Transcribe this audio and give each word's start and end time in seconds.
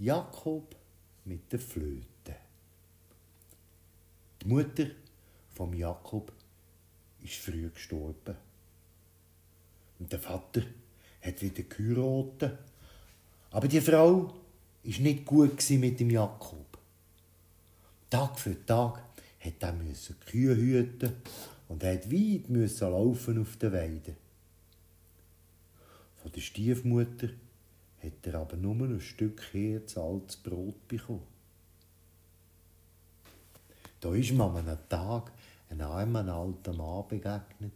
Jakob 0.00 0.74
mit 1.26 1.52
der 1.52 1.58
Flöte. 1.58 2.34
Die 4.40 4.48
Mutter 4.48 4.86
vom 5.52 5.74
Jakob 5.74 6.32
ist 7.22 7.34
früh 7.34 7.68
gestorben. 7.68 8.34
Und 9.98 10.10
der 10.10 10.18
Vater 10.18 10.62
hat 11.20 11.42
wieder 11.42 11.64
geheiratet. 11.64 12.58
Aber 13.50 13.68
die 13.68 13.82
Frau 13.82 14.32
ist 14.84 15.00
nicht 15.00 15.26
gut 15.26 15.68
mit 15.68 16.00
dem 16.00 16.08
Jakob. 16.08 16.78
Tag 18.08 18.38
für 18.38 18.64
Tag 18.64 19.04
hat 19.38 19.62
er 19.62 19.72
müssen 19.74 20.18
Kühe 20.20 20.56
hüten 20.56 21.12
und 21.68 21.84
hat 21.84 22.10
weit 22.10 22.48
müssen 22.48 22.90
laufen 22.90 23.42
auf 23.42 23.54
der 23.58 23.72
Weide. 23.74 24.16
Von 26.22 26.32
der 26.32 26.40
Stiefmutter 26.40 27.28
hat 28.02 28.26
er 28.26 28.34
aber 28.36 28.56
nur 28.56 28.74
ein 28.74 29.00
Stück 29.00 29.42
Herz 29.52 29.96
altes 29.96 30.36
Brot 30.36 30.88
bekommen. 30.88 31.26
Da 34.00 34.14
ist 34.14 34.30
ihm 34.30 34.40
an 34.40 34.56
einem 34.56 34.78
Tag 34.88 35.32
ein 35.68 35.80
armer 35.80 36.26
alter 36.32 36.72
Mann 36.72 37.06
begegnet. 37.08 37.72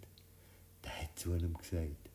Der 0.83 1.03
hat 1.03 1.19
zu 1.19 1.35
ihm 1.35 1.55
gesagt, 1.55 2.11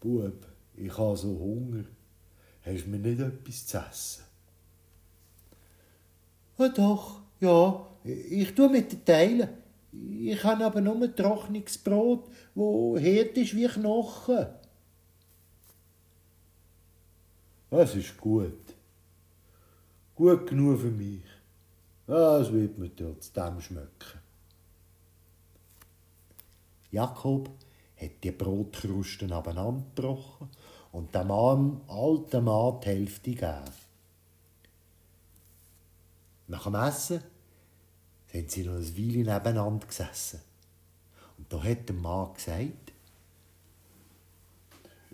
Bub, 0.00 0.46
ich 0.76 0.96
habe 0.98 1.16
so 1.16 1.28
Hunger. 1.38 1.84
Hast 2.64 2.84
du 2.84 2.90
mir 2.90 2.98
nicht 2.98 3.20
etwas 3.20 3.66
zu 3.66 3.78
essen? 3.78 4.24
Ja, 6.58 6.68
doch, 6.68 7.20
ja, 7.40 7.86
ich 8.04 8.54
tue 8.54 8.68
mit 8.68 8.92
den 8.92 9.04
Teilen. 9.04 9.48
Ich 9.92 10.42
habe 10.44 10.64
aber 10.64 10.80
nur 10.80 11.14
trockenes 11.14 11.78
Brot, 11.78 12.30
wo 12.54 12.96
hart 12.96 13.36
ist 13.36 13.54
wie 13.54 13.66
Knochen. 13.66 14.46
Das 17.72 17.94
ist 17.94 18.18
gut. 18.18 18.74
Gut 20.14 20.46
genug 20.46 20.78
für 20.78 20.90
mich. 20.90 21.24
Das 22.06 22.52
wird 22.52 22.76
mir 22.76 22.94
trotzdem 22.94 23.62
schmecken. 23.62 24.20
Jakob 26.90 27.48
hat 27.96 28.10
die 28.22 28.30
Brotkrusten 28.30 29.32
abeinandergebrochen 29.32 30.50
und 30.92 31.14
dem 31.14 31.30
armen 31.30 31.80
alten 31.88 32.44
Mann 32.44 32.78
die 32.82 32.88
Hälfte 32.88 33.30
gegeben. 33.30 33.72
Nach 36.48 36.64
dem 36.64 36.74
Essen 36.74 37.22
sind 38.30 38.50
sie 38.50 38.64
noch 38.64 38.74
ein 38.74 38.96
Weile 38.98 39.32
nebeneinander 39.32 39.86
gesessen. 39.86 40.42
Und 41.38 41.50
da 41.50 41.64
hat 41.64 41.88
der 41.88 41.96
Mann 41.96 42.34
gesagt, 42.34 42.92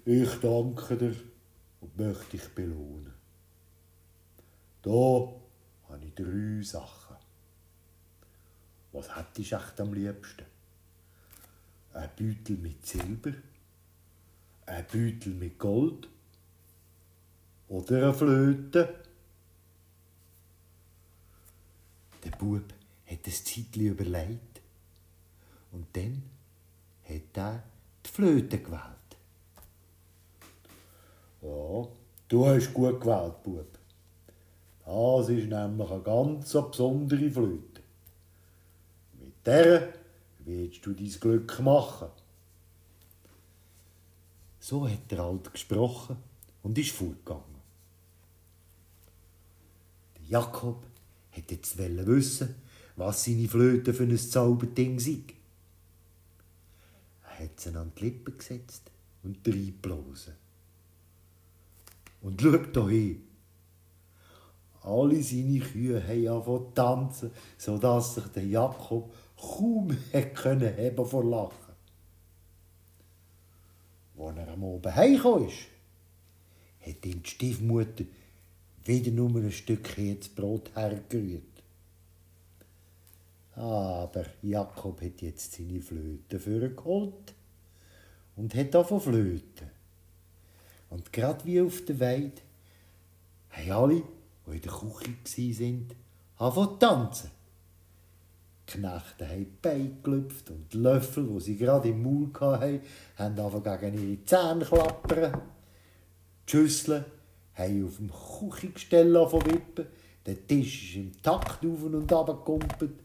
ich 0.05 0.41
danke 0.41 0.97
dir 0.97 1.15
und 1.81 1.97
möchte 1.97 2.37
dich 2.37 2.49
belohnen. 2.55 3.15
Da 4.83 4.91
habe 4.91 6.05
ich 6.05 6.15
drei 6.15 6.63
Sachen. 6.63 7.17
Was 8.93 9.15
hättest 9.17 9.53
du 9.53 9.57
echt 9.57 9.81
am 9.81 9.93
liebsten? 9.93 10.47
Ein 11.93 12.11
Beutel 12.17 12.57
mit 12.57 12.87
Silber, 12.87 13.33
ein 14.67 14.87
Beutel 14.93 15.35
mit 15.35 15.59
Gold 15.59 16.09
oder 17.69 17.97
eine 17.97 18.15
Flöte? 18.15 18.95
Der 22.25 22.31
Bub 22.31 22.73
hat 23.07 23.27
ein 23.27 23.33
Zeitchen 23.33 23.87
überlegt 23.87 24.61
und 25.73 25.87
dann 25.97 26.23
hat 27.05 27.37
er 27.37 27.63
die 28.05 28.11
Flöte 28.11 28.59
gewählt. 28.59 28.99
Ja, 31.43 31.89
du 32.29 32.47
hast 32.47 32.73
gut 32.73 33.01
gewählt, 33.01 33.43
Bub. 33.43 33.79
Das 34.85 35.29
ist 35.29 35.49
nämlich 35.49 35.91
eine 35.91 36.03
ganz 36.03 36.53
besondere 36.53 37.31
Flöte. 37.31 37.83
Mit 39.21 39.47
der 39.47 39.93
willst 40.39 40.85
du 40.87 40.93
dein 40.93 41.11
Glück 41.11 41.61
machen. 41.61 42.09
So 44.61 44.89
hat 44.89 45.11
der 45.11 45.21
Alte 45.21 45.51
gesprochen 45.51 46.17
und 46.63 46.79
ist 46.79 46.93
fortgegangen. 46.93 47.45
Der 50.17 50.25
Jakob 50.41 50.85
hat 51.33 51.51
jetzt 51.51 51.79
wissen, 51.79 52.55
was 52.97 53.25
seine 53.25 53.49
Flöte 53.49 53.95
für 53.95 54.05
ein 54.05 54.19
Zauberding 54.19 54.99
sei. 54.99 55.23
Er 57.25 57.45
hat 57.45 57.61
sie 57.61 57.75
an 57.75 57.93
die 57.97 58.05
Lippen 58.05 58.37
gesetzt 58.37 58.91
und 59.23 59.47
reingeblasen. 59.47 60.35
Und 62.21 62.41
schaut 62.41 62.77
da 62.77 62.89
hin. 62.89 63.25
Alle 64.83 65.23
seine 65.23 65.61
Kühe 65.61 66.03
haben 66.03 66.29
angefangen 66.29 66.75
tanzen, 66.75 67.31
sodass 67.57 68.15
sich 68.15 68.27
der 68.29 68.47
Jakob 68.47 69.13
kaum 69.37 69.97
können 70.35 70.75
heben 70.75 71.07
vor 71.07 71.25
Lachen. 71.25 71.75
Als 74.19 74.37
er 74.37 74.49
am 74.49 74.65
Abend 74.65 74.95
heimgekommen 74.95 75.49
ist, 75.49 75.67
hat 76.81 77.07
ihm 77.07 77.23
die 77.23 77.29
Stiefmutter 77.29 78.05
wieder 78.85 79.11
nur 79.11 79.37
ein 79.37 79.53
Stück 79.53 79.97
Brot 80.35 80.71
hergerührt. 80.75 81.43
Aber 83.55 84.25
Jakob 84.43 85.03
hat 85.03 85.21
jetzt 85.21 85.53
seine 85.53 85.83
Flöte 85.83 86.39
für 86.39 86.71
geholt 86.71 87.35
und 88.37 88.55
hat 88.55 88.73
davon 88.75 89.01
Flöten. 89.01 89.78
Und 90.91 91.13
gerade 91.13 91.45
wie 91.45 91.61
auf 91.61 91.85
der 91.85 92.01
Weide 92.01 92.33
haben 93.51 93.73
alle, 93.73 94.03
die 94.47 94.57
in 94.57 94.61
der 94.61 94.73
Küche 94.73 95.61
waren, 95.61 95.89
angefangen 96.37 96.79
tanzen. 96.79 97.31
Die 98.69 98.73
Knechte 98.73 99.29
haben 99.29 99.39
die 99.39 99.59
Beine 99.63 99.97
gelüpft 100.03 100.51
und 100.51 100.73
die 100.73 100.77
Löffel, 100.79 101.27
die 101.27 101.41
sie 101.41 101.57
gerade 101.57 101.89
im 101.89 102.03
Maul 102.03 102.31
hatten, 102.41 102.81
haben 103.17 103.39
angefangen 103.39 103.81
gegen 103.81 104.11
ihre 104.11 104.25
Zähne 104.25 104.65
klappern. 104.65 105.41
Die 106.47 106.51
Schüsseln 106.51 107.05
haben 107.55 107.87
auf 107.87 107.97
dem 107.97 108.11
Küchengestell 108.11 109.15
wippen. 109.15 109.87
Der 110.27 110.47
Tisch 110.47 110.91
ist 110.91 110.97
im 110.97 111.23
Takt 111.23 111.65
auf 111.65 111.83
und 111.83 112.13
ab 112.13 112.27
gekumpelt. 112.27 113.01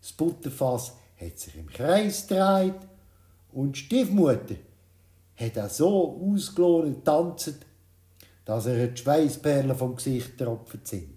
Das 0.00 0.12
Butterfass 0.12 0.94
hat 1.20 1.38
sich 1.38 1.56
im 1.56 1.68
Kreis 1.68 2.26
gedreht. 2.26 2.74
Und 3.52 3.76
die 3.76 3.80
Stiefmutter 3.80 4.56
hat 5.36 5.56
er 5.56 5.68
so 5.68 6.20
ausgelohnt 6.22 7.04
getanzt, 7.04 7.66
dass 8.44 8.66
er 8.66 8.86
die 8.88 9.00
Schweißperlen 9.00 9.76
vom 9.76 9.96
Gesicht 9.96 10.38
tropfen 10.38 10.80
sind. 10.84 11.16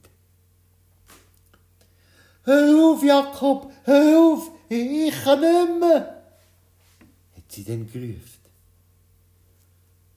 Hör 2.44 2.92
auf, 2.92 3.04
Jakob, 3.04 3.72
hör 3.84 4.20
auf, 4.20 4.52
ich 4.70 5.24
kann 5.24 5.42
nicht 5.42 5.80
mehr, 5.80 6.24
hat 7.36 7.44
sie 7.50 7.64
dann 7.64 7.92
gerufen. 7.92 8.46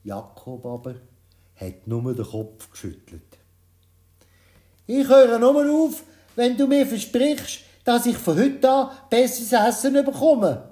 Jakob 0.03 0.65
aber 0.65 0.95
hat 1.55 1.87
nur 1.87 2.13
den 2.13 2.25
Kopf 2.25 2.71
geschüttelt. 2.71 3.21
Ich 4.85 5.07
höre 5.07 5.37
nur 5.39 5.85
auf, 5.85 6.03
wenn 6.35 6.55
du 6.57 6.67
mir 6.67 6.85
versprichst, 6.85 7.61
dass 7.83 8.05
ich 8.05 8.17
von 8.17 8.37
heute 8.37 8.69
an 8.69 8.91
besseres 9.09 9.51
Essen 9.51 9.93
bekomme. 10.05 10.69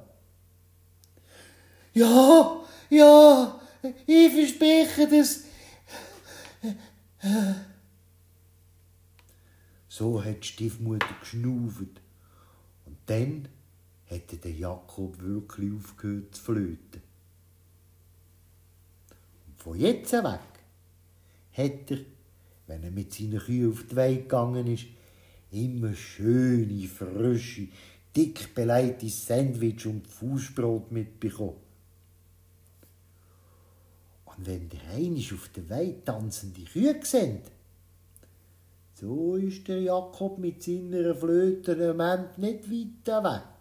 Ja, 1.93 2.61
ja, 2.89 3.59
ich 4.05 4.31
verspreche 4.31 5.07
das. 5.07 5.43
So 9.87 10.23
hat 10.23 10.43
die 10.43 10.47
Stiefmutter 10.47 11.07
geschnauft. 11.19 12.01
Und 12.85 12.97
dann 13.07 13.47
hätte 14.05 14.37
der 14.37 14.51
Jakob 14.51 15.19
wirklich 15.19 15.73
aufgehört 15.73 16.35
zu 16.35 16.43
flöten. 16.43 17.01
Und 19.47 19.61
von 19.61 19.79
jetzt 19.79 20.13
weg 20.13 20.39
hat 21.53 21.91
er, 21.91 21.97
wenn 22.67 22.83
er 22.83 22.91
mit 22.91 23.13
seinen 23.13 23.39
Kühen 23.39 23.71
auf 23.71 23.83
die 23.89 23.95
Weide 23.95 24.21
gegangen 24.21 24.67
ist, 24.67 24.85
immer 25.51 25.93
schöne, 25.95 26.87
frische, 26.87 27.67
dick 28.15 28.53
beleidigte 28.53 29.09
Sandwich 29.09 29.85
und 29.85 30.07
Fußbrot 30.07 30.91
mitbekommen. 30.91 31.66
Und 34.37 34.47
wenn 34.47 34.69
der 34.69 34.81
einisch 34.95 35.33
auf 35.33 35.49
der 35.49 35.69
Weide 35.69 36.03
tanzende 36.03 36.61
Kühe 36.61 36.99
sehen, 37.03 37.41
so 38.93 39.35
ist 39.35 39.67
der 39.67 39.81
Jakob 39.81 40.39
mit 40.39 40.63
seiner 40.63 41.13
Flöte 41.15 41.73
im 41.73 41.97
Moment 41.97 42.37
nicht 42.37 42.69
weit 42.71 43.23
weg. 43.23 43.56